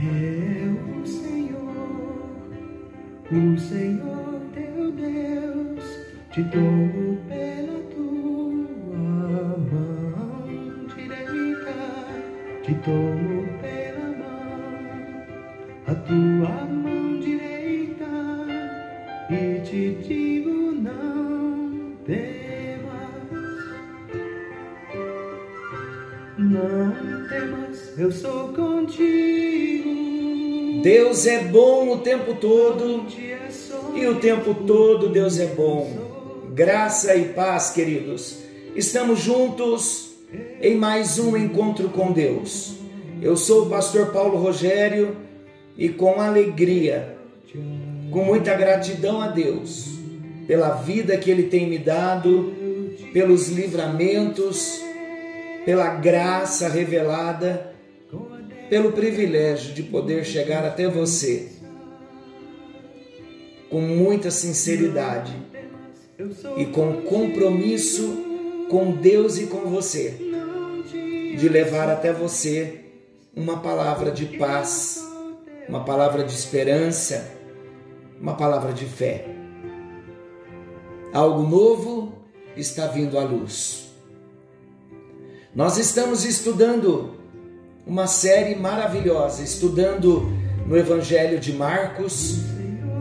[0.00, 2.30] é o Senhor,
[3.32, 5.84] o Senhor teu Deus,
[6.30, 10.46] te tomo pela tua mão
[10.94, 11.76] direita,
[12.62, 13.37] te tomo
[26.48, 29.98] não temas, eu sou contigo.
[30.82, 33.04] Deus é bom o tempo todo
[33.94, 36.48] e o tempo todo Deus é bom.
[36.54, 38.38] Graça e paz, queridos.
[38.74, 40.12] Estamos juntos
[40.60, 42.76] em mais um encontro com Deus.
[43.20, 45.16] Eu sou o pastor Paulo Rogério
[45.76, 47.16] e com alegria,
[48.10, 49.98] com muita gratidão a Deus
[50.46, 52.54] pela vida que Ele tem me dado,
[53.12, 54.82] pelos livramentos,
[55.68, 57.74] pela graça revelada
[58.70, 61.50] pelo privilégio de poder chegar até você
[63.68, 65.36] com muita sinceridade
[66.56, 68.24] e com compromisso
[68.70, 70.14] com Deus e com você,
[71.36, 72.86] de levar até você
[73.36, 75.06] uma palavra de paz,
[75.68, 77.30] uma palavra de esperança,
[78.18, 79.26] uma palavra de fé.
[81.12, 82.14] Algo novo
[82.56, 83.87] está vindo à luz.
[85.54, 87.14] Nós estamos estudando
[87.86, 90.30] uma série maravilhosa, estudando
[90.66, 92.40] no Evangelho de Marcos,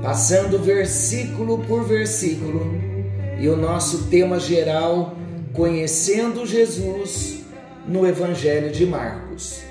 [0.02, 2.62] passando versículo por versículo,
[3.38, 5.14] e o nosso tema geral,
[5.52, 7.42] conhecendo Jesus
[7.86, 9.62] no Evangelho de Marcos.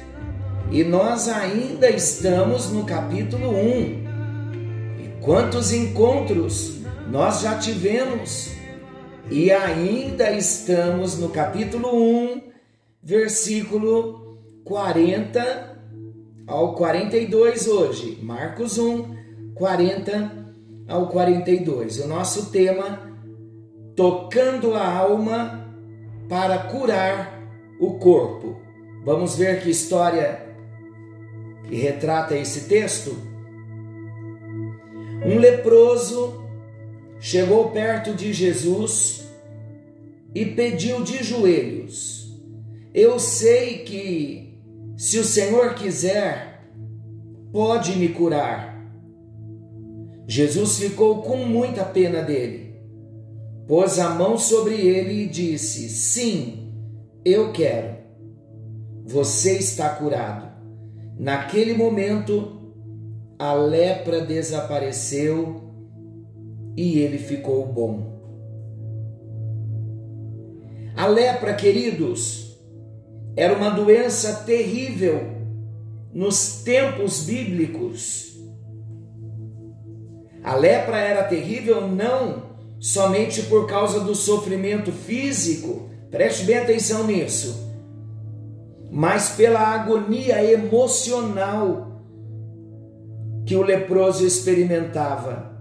[0.71, 3.55] E nós ainda estamos no capítulo 1.
[5.03, 8.51] E quantos encontros nós já tivemos?
[9.31, 12.45] E ainda estamos no capítulo 1,
[13.07, 15.79] versículo 40
[16.45, 18.19] ao 42 hoje.
[18.21, 20.47] Marcos 1, 40
[20.89, 22.01] ao 42.
[22.01, 23.17] O nosso tema
[23.95, 25.73] tocando a alma
[26.29, 27.41] para curar
[27.79, 28.61] o corpo.
[29.05, 30.45] Vamos ver que história
[31.69, 33.17] que retrata esse texto?
[35.25, 36.45] Um leproso
[37.20, 39.29] chegou perto de Jesus
[40.35, 42.26] e pediu de joelhos:
[42.96, 44.58] Eu sei que
[44.96, 46.62] se o Senhor quiser,
[47.52, 48.74] pode me curar.
[50.27, 52.74] Jesus ficou com muita pena dele,
[53.68, 56.73] pôs a mão sobre ele e disse: Sim,
[57.23, 57.98] eu quero.
[59.05, 60.51] Você está curado.
[61.18, 62.73] Naquele momento,
[63.39, 65.70] a lepra desapareceu
[66.74, 68.17] e ele ficou bom.
[70.96, 72.45] A lepra, queridos,
[73.36, 75.36] era uma doença terrível
[76.13, 78.35] nos tempos bíblicos.
[80.42, 82.47] A lepra era terrível não
[82.80, 87.74] somente por causa do sofrimento físico, preste bem atenção nisso,
[88.91, 92.03] mas pela agonia emocional
[93.45, 95.55] que o leproso experimentava.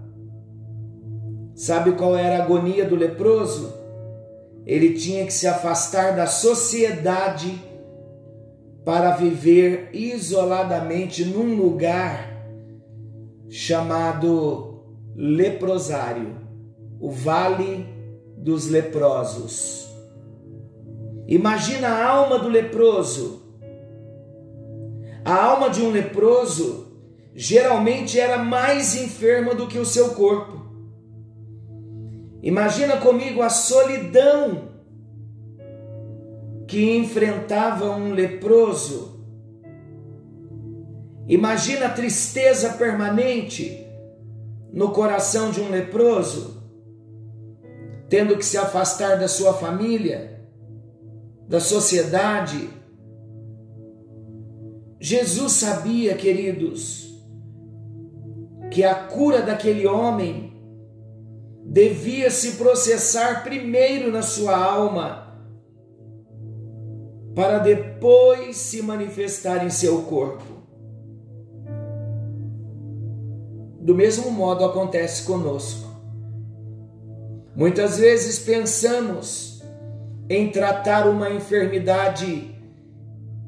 [1.54, 3.85] Sabe qual era a agonia do leproso?
[4.66, 7.62] Ele tinha que se afastar da sociedade
[8.84, 12.36] para viver isoladamente num lugar
[13.48, 14.84] chamado
[15.14, 16.36] leprosário,
[17.00, 17.86] o Vale
[18.36, 19.86] dos Leprosos.
[21.28, 23.42] Imagina a alma do leproso.
[25.24, 26.86] A alma de um leproso
[27.34, 30.65] geralmente era mais enferma do que o seu corpo.
[32.46, 34.68] Imagina comigo a solidão
[36.68, 39.20] que enfrentava um leproso.
[41.26, 43.84] Imagina a tristeza permanente
[44.72, 46.62] no coração de um leproso,
[48.08, 50.40] tendo que se afastar da sua família,
[51.48, 52.70] da sociedade.
[55.00, 57.12] Jesus sabia, queridos,
[58.70, 60.55] que a cura daquele homem
[61.68, 65.26] devia se processar primeiro na sua alma
[67.34, 70.56] para depois se manifestar em seu corpo.
[73.78, 75.86] Do mesmo modo acontece conosco.
[77.54, 79.62] Muitas vezes pensamos
[80.28, 82.54] em tratar uma enfermidade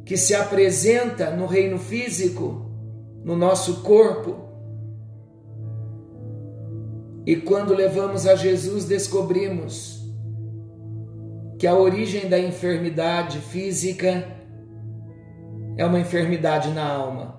[0.05, 2.67] que se apresenta no reino físico,
[3.25, 4.48] no nosso corpo.
[7.29, 10.03] E quando levamos a Jesus, descobrimos
[11.59, 14.27] que a origem da enfermidade física
[15.77, 17.39] é uma enfermidade na alma.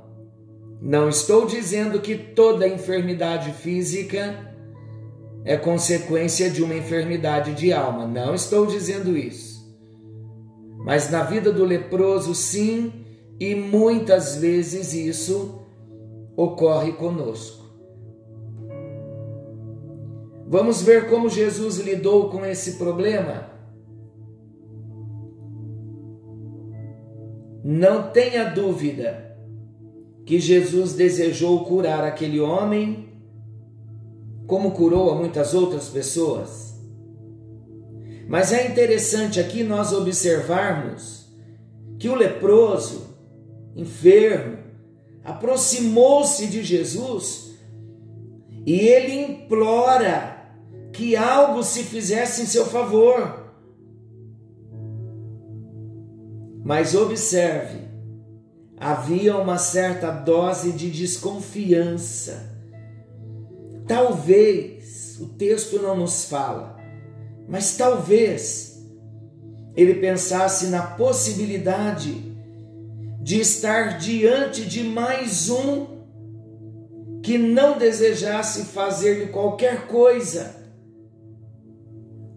[0.79, 4.53] Não estou dizendo que toda enfermidade física
[5.43, 8.05] é consequência de uma enfermidade de alma.
[8.05, 9.75] Não estou dizendo isso.
[10.85, 12.93] Mas na vida do leproso, sim,
[13.39, 15.63] e muitas vezes isso
[16.37, 17.58] ocorre conosco.
[20.51, 23.51] Vamos ver como Jesus lidou com esse problema?
[27.63, 29.37] Não tenha dúvida
[30.25, 33.09] que Jesus desejou curar aquele homem,
[34.47, 36.81] como curou a muitas outras pessoas.
[38.27, 41.31] Mas é interessante aqui nós observarmos
[41.99, 43.15] que o leproso,
[43.75, 44.57] enfermo,
[45.23, 47.55] aproximou-se de Jesus
[48.65, 50.38] e ele implora
[50.99, 53.53] que algo se fizesse em seu favor.
[56.61, 57.87] Mas observe,
[58.77, 62.53] havia uma certa dose de desconfiança.
[63.87, 66.75] Talvez, o texto não nos fala,
[67.47, 68.85] mas talvez
[69.77, 72.13] ele pensasse na possibilidade
[73.21, 75.87] de estar diante de mais um
[77.23, 80.58] que não desejasse fazer-lhe qualquer coisa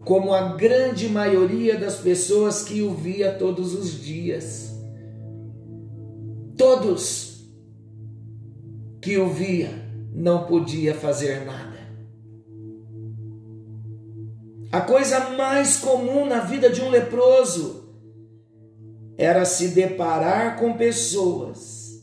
[0.05, 4.73] como a grande maioria das pessoas que o via todos os dias.
[6.57, 7.47] Todos
[9.01, 9.71] que o via
[10.13, 11.73] não podia fazer nada.
[14.71, 17.83] A coisa mais comum na vida de um leproso
[19.19, 22.03] era se deparar com pessoas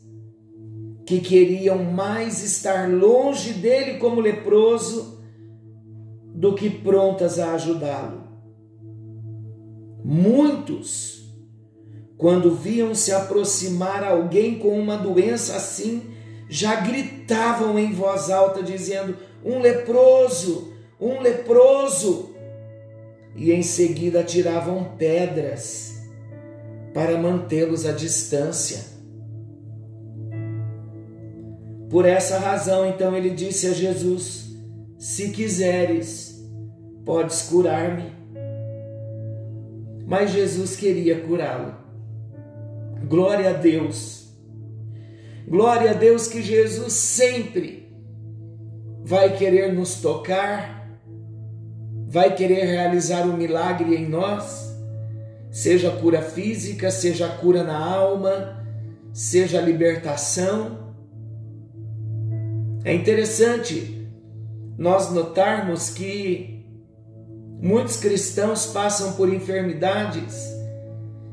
[1.06, 5.19] que queriam mais estar longe dele como leproso
[6.40, 8.24] do que prontas a ajudá-lo.
[10.02, 11.30] Muitos,
[12.18, 16.02] quando viam se aproximar alguém com uma doença assim,
[16.48, 22.34] já gritavam em voz alta, dizendo: Um leproso, um leproso!
[23.36, 26.08] E em seguida tiravam pedras
[26.94, 28.98] para mantê-los à distância.
[31.90, 34.49] Por essa razão, então, ele disse a Jesus:
[35.00, 36.46] Se quiseres,
[37.06, 38.12] podes curar-me.
[40.06, 41.74] Mas Jesus queria curá-lo.
[43.08, 44.38] Glória a Deus.
[45.48, 47.90] Glória a Deus que Jesus sempre
[49.02, 50.86] vai querer nos tocar,
[52.06, 54.76] vai querer realizar um milagre em nós,
[55.50, 58.68] seja cura física, seja cura na alma,
[59.14, 60.94] seja libertação.
[62.84, 63.99] É interessante
[64.80, 66.60] nós notarmos que
[67.62, 70.34] Muitos cristãos passam por enfermidades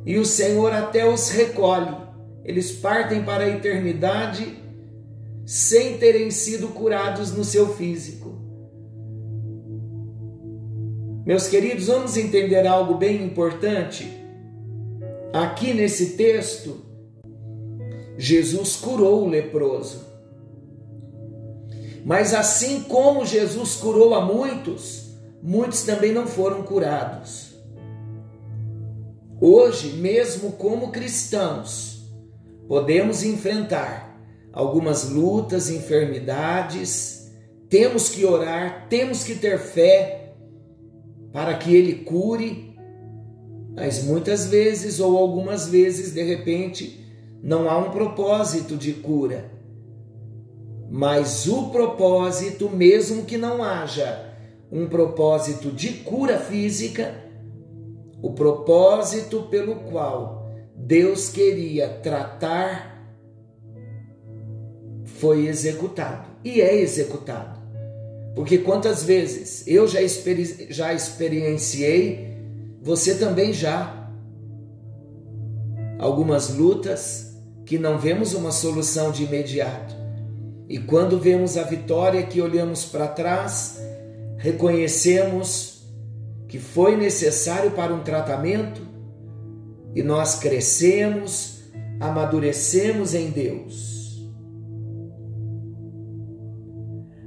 [0.05, 1.97] e o Senhor até os recolhe.
[2.45, 4.59] Eles partem para a eternidade
[5.45, 8.35] sem terem sido curados no seu físico.
[11.25, 14.05] Meus queridos, vamos entender algo bem importante.
[15.33, 16.85] Aqui nesse texto,
[18.19, 20.05] Jesus curou o leproso.
[22.07, 25.11] Mas assim como Jesus curou a muitos,
[25.43, 27.57] muitos também não foram curados.
[29.41, 32.09] Hoje, mesmo como cristãos,
[32.69, 37.29] podemos enfrentar algumas lutas, enfermidades,
[37.69, 40.37] temos que orar, temos que ter fé
[41.33, 42.79] para que Ele cure,
[43.75, 47.05] mas muitas vezes ou algumas vezes, de repente,
[47.43, 49.57] não há um propósito de cura.
[50.91, 54.35] Mas o propósito, mesmo que não haja,
[54.71, 57.15] um propósito de cura física,
[58.23, 62.97] o propósito pelo qual Deus queria tratar
[65.05, 67.61] foi executado e é executado.
[68.35, 72.37] Porque quantas vezes eu já, experi já experienciei,
[72.83, 74.11] você também já,
[75.99, 80.06] algumas lutas que não vemos uma solução de imediato.
[80.69, 83.81] E quando vemos a vitória que olhamos para trás,
[84.37, 85.87] reconhecemos
[86.49, 88.83] que foi necessário para um tratamento
[89.95, 91.63] e nós crescemos,
[92.01, 93.97] amadurecemos em Deus.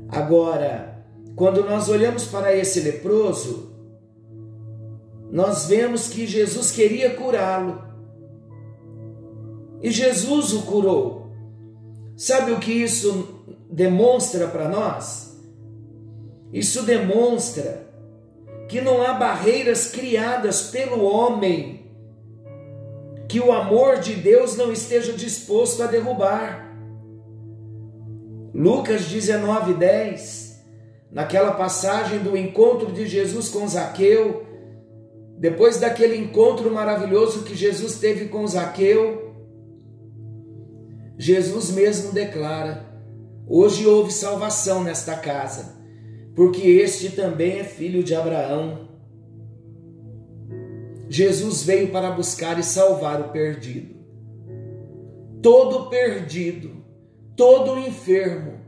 [0.09, 1.05] Agora,
[1.35, 3.69] quando nós olhamos para esse leproso,
[5.31, 7.81] nós vemos que Jesus queria curá-lo.
[9.81, 11.28] E Jesus o curou.
[12.19, 15.39] Sabe o que isso demonstra para nós?
[16.51, 17.87] Isso demonstra
[18.67, 21.89] que não há barreiras criadas pelo homem
[23.29, 26.75] que o amor de Deus não esteja disposto a derrubar.
[28.53, 30.61] Lucas 19, 10,
[31.09, 34.45] naquela passagem do encontro de Jesus com Zaqueu,
[35.37, 39.28] depois daquele encontro maravilhoso que Jesus teve com Zaqueu,
[41.21, 42.85] Jesus mesmo declara:
[43.45, 45.75] Hoje houve salvação nesta casa,
[46.33, 48.87] porque este também é filho de Abraão.
[51.09, 53.97] Jesus veio para buscar e salvar o perdido.
[55.41, 56.85] Todo perdido,
[57.35, 58.61] todo enfermo,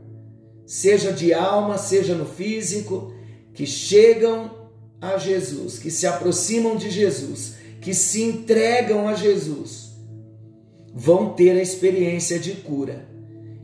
[0.66, 3.14] seja de alma, seja no físico,
[3.54, 4.68] que chegam
[5.00, 9.81] a Jesus, que se aproximam de Jesus, que se entregam a Jesus,
[10.94, 13.08] vão ter a experiência de cura.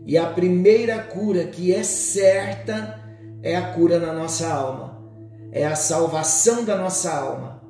[0.07, 2.99] E a primeira cura que é certa
[3.43, 5.05] é a cura na nossa alma,
[5.53, 7.63] é a salvação da nossa alma.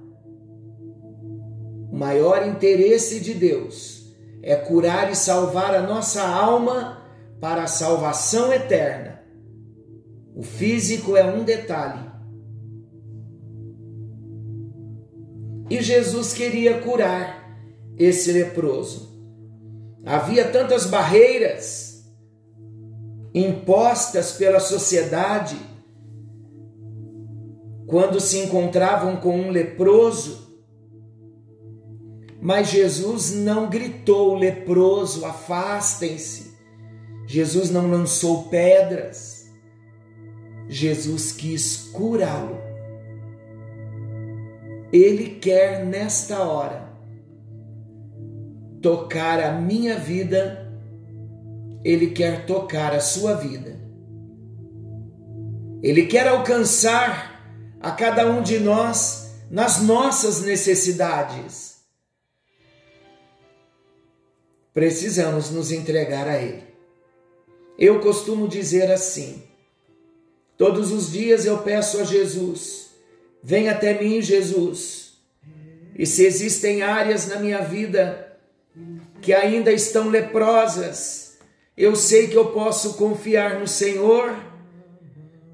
[1.90, 7.02] O maior interesse de Deus é curar e salvar a nossa alma
[7.40, 9.20] para a salvação eterna.
[10.34, 12.08] O físico é um detalhe.
[15.68, 17.58] E Jesus queria curar
[17.98, 19.17] esse leproso.
[20.08, 22.04] Havia tantas barreiras
[23.34, 25.56] impostas pela sociedade
[27.86, 30.48] quando se encontravam com um leproso
[32.40, 36.56] mas Jesus não gritou, leproso, afastem-se.
[37.26, 39.52] Jesus não lançou pedras.
[40.68, 42.56] Jesus quis curá-lo.
[44.92, 46.87] Ele quer nesta hora
[48.80, 50.72] tocar a minha vida,
[51.84, 53.78] ele quer tocar a sua vida.
[55.82, 57.38] Ele quer alcançar
[57.80, 61.78] a cada um de nós nas nossas necessidades.
[64.74, 66.64] Precisamos nos entregar a Ele.
[67.78, 69.42] Eu costumo dizer assim:
[70.56, 72.90] todos os dias eu peço a Jesus,
[73.42, 75.12] vem até mim, Jesus.
[75.96, 78.27] E se existem áreas na minha vida
[79.20, 81.38] que ainda estão leprosas,
[81.76, 84.34] eu sei que eu posso confiar no Senhor,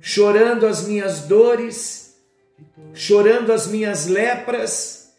[0.00, 2.16] chorando as minhas dores,
[2.92, 5.12] chorando as minhas lepras,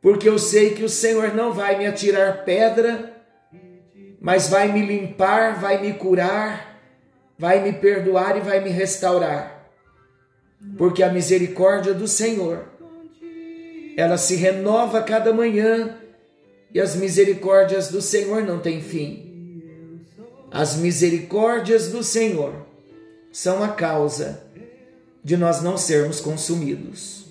[0.00, 3.16] porque eu sei que o Senhor não vai me atirar pedra
[4.26, 6.80] mas vai me limpar, vai me curar,
[7.38, 9.70] vai me perdoar e vai me restaurar.
[10.76, 12.64] Porque a misericórdia do Senhor,
[13.96, 15.96] ela se renova cada manhã
[16.72, 20.02] e as misericórdias do Senhor não têm fim.
[20.50, 22.66] As misericórdias do Senhor
[23.32, 24.42] são a causa
[25.22, 27.26] de nós não sermos consumidos.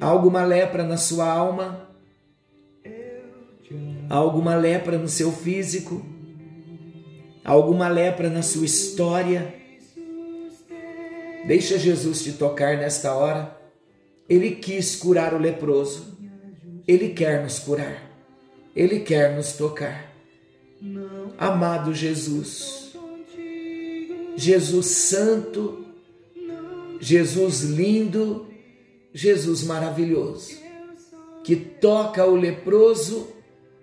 [0.00, 1.88] Há alguma lepra na sua alma?
[4.08, 6.04] Há alguma lepra no seu físico?
[7.44, 9.54] Há alguma lepra na sua história?
[11.46, 13.56] Deixa Jesus te tocar nesta hora.
[14.28, 16.18] Ele quis curar o leproso.
[16.88, 18.09] Ele quer nos curar.
[18.74, 20.10] Ele quer nos tocar.
[21.36, 22.96] Amado Jesus,
[24.36, 25.84] Jesus Santo,
[26.98, 28.46] Jesus lindo,
[29.12, 30.56] Jesus maravilhoso,
[31.44, 33.28] que toca o leproso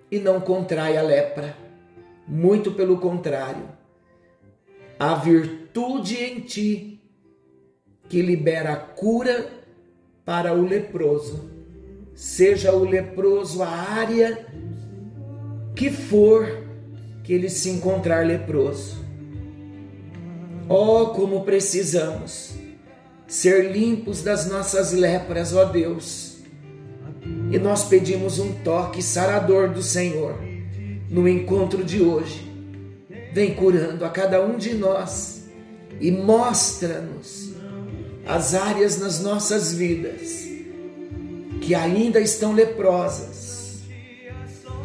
[0.09, 1.55] e não contrai a lepra.
[2.27, 3.69] Muito pelo contrário,
[4.99, 7.01] a virtude em ti
[8.09, 9.49] que libera a cura
[10.25, 11.49] para o leproso,
[12.13, 14.45] seja o leproso a área
[15.77, 16.65] que for
[17.23, 18.97] que ele se encontrar leproso.
[20.67, 22.51] Oh, como precisamos
[23.27, 26.37] ser limpos das nossas lepras, ó Deus
[27.51, 30.35] e nós pedimos um toque sarador do Senhor
[31.09, 32.45] no encontro de hoje.
[33.33, 35.45] Vem curando a cada um de nós
[35.99, 37.53] e mostra-nos
[38.25, 40.45] as áreas nas nossas vidas
[41.61, 43.66] que ainda estão leprosas.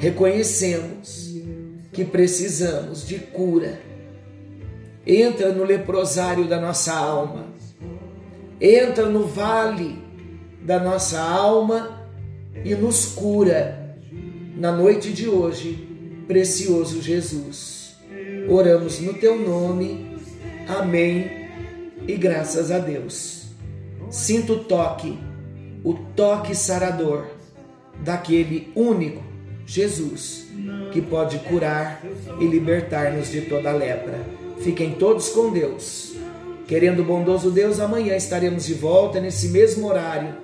[0.02, 1.32] Reconhecemos
[1.92, 3.80] que precisamos de cura.
[5.06, 7.47] Entra no leprosário da nossa alma.
[8.61, 10.02] Entra no vale
[10.61, 12.04] da nossa alma
[12.64, 13.97] e nos cura
[14.56, 15.87] na noite de hoje,
[16.26, 17.94] precioso Jesus.
[18.49, 20.16] Oramos no teu nome.
[20.66, 21.49] Amém.
[22.09, 23.52] E graças a Deus.
[24.11, 25.16] Sinto o toque,
[25.85, 27.25] o toque sarador
[28.02, 29.31] daquele único
[29.66, 30.47] Jesus
[30.92, 32.02] que pode curar
[32.40, 34.21] e libertar-nos de toda lepra.
[34.62, 36.14] Fiquem todos com Deus.
[36.66, 40.35] Querendo bondoso Deus, amanhã estaremos de volta nesse mesmo horário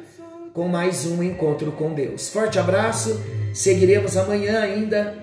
[0.52, 2.28] com mais um encontro com Deus.
[2.30, 3.20] Forte abraço,
[3.54, 5.16] seguiremos amanhã ainda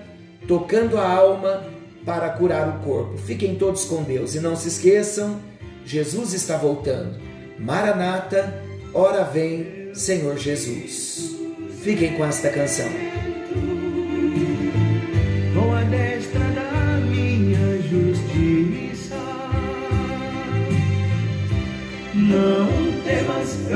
[0.48, 1.64] tocando a alma
[2.06, 3.18] para curar o corpo.
[3.18, 5.40] Fiquem todos com Deus e não se esqueçam,
[5.84, 7.20] Jesus está voltando.
[7.58, 8.62] Maranata,
[8.94, 11.36] ora vem, Senhor Jesus.
[11.82, 12.88] Fiquem com esta canção.